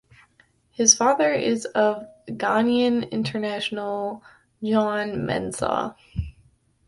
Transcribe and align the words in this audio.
He 0.71 0.81
is 0.81 0.93
the 0.93 0.97
father 0.97 1.31
of 1.75 2.07
Ghanaian 2.35 3.11
international 3.11 4.23
John 4.63 5.27
Mensah. 5.27 5.95